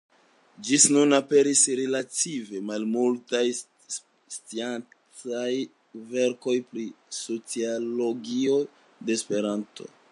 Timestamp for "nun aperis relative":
0.93-2.61